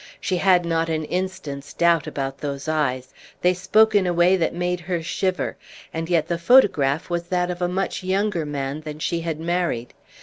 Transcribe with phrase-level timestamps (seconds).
[0.19, 4.51] She had not an instant's doubt about those eyes; they spoke in a way that
[4.55, 5.57] made her shiver;
[5.93, 9.93] and yet the photograph was that of a much younger man than she had married.